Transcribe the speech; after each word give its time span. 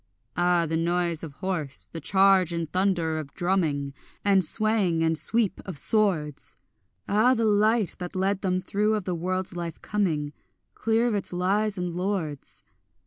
Ah 0.35 0.65
the 0.65 0.77
noise 0.77 1.21
of 1.21 1.33
horse, 1.33 1.87
the 1.93 2.01
charge 2.01 2.51
and 2.51 2.67
thunder 2.67 3.19
of 3.19 3.35
drumming, 3.35 3.93
And 4.25 4.43
swaying 4.43 5.03
and 5.03 5.15
sweep 5.15 5.61
of 5.63 5.77
swords! 5.77 6.55
Ah 7.07 7.35
the 7.35 7.45
light 7.45 7.97
that 7.99 8.15
led 8.15 8.41
them 8.41 8.61
through 8.61 8.95
of 8.95 9.03
the 9.03 9.13
world's 9.13 9.55
life 9.55 9.79
coming, 9.83 10.33
Clear 10.73 11.05
of 11.07 11.13
its 11.13 11.31
lies 11.31 11.77
and 11.77 11.93
lords! 11.95 12.63